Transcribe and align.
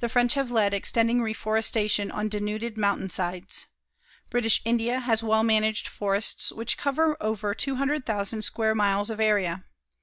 The 0.00 0.10
French 0.10 0.34
have 0.34 0.50
led 0.50 0.74
in 0.74 0.76
extending 0.76 1.22
reforestation 1.22 2.10
on 2.10 2.28
denuded 2.28 2.76
mountain 2.76 3.08
sides. 3.08 3.64
British 4.28 4.60
India 4.66 5.00
has 5.00 5.22
well 5.22 5.42
managed 5.42 5.88
forests 5.88 6.52
which 6.52 6.76
cover 6.76 7.16
over 7.18 7.54
200,000 7.54 8.42
square 8.42 8.74
miles 8.74 9.08
of 9.08 9.20
area. 9.20 9.64